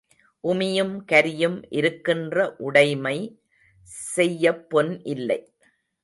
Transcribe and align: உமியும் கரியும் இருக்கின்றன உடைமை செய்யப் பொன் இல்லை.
உமியும் 0.43 0.93
கரியும் 1.11 1.57
இருக்கின்றன 1.69 2.45
உடைமை 2.59 3.17
செய்யப் 4.07 4.69
பொன் 4.69 5.01
இல்லை. 5.05 5.39